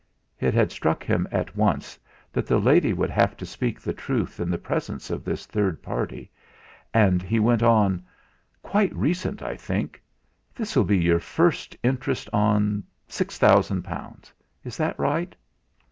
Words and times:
It 0.39 0.55
had 0.55 0.71
struck 0.71 1.03
him 1.03 1.27
at 1.31 1.55
once 1.55 1.99
that 2.33 2.47
the 2.47 2.57
lady 2.57 2.91
would 2.91 3.11
have 3.11 3.37
to 3.37 3.45
speak 3.45 3.79
the 3.79 3.93
truth 3.93 4.39
in 4.39 4.49
the 4.49 4.57
presence 4.57 5.11
of 5.11 5.23
this 5.23 5.45
third 5.45 5.83
party, 5.83 6.31
and 6.91 7.21
he 7.21 7.39
went 7.39 7.61
on: 7.61 8.03
"Quite 8.63 8.95
recent, 8.95 9.43
I 9.43 9.55
think. 9.55 10.01
This'll 10.55 10.85
be 10.85 10.97
your 10.97 11.19
first 11.19 11.77
interest 11.83 12.29
on 12.33 12.83
six 13.07 13.37
thousand 13.37 13.83
pounds? 13.83 14.33
Is 14.63 14.75
that 14.77 14.97
right?" 14.97 15.35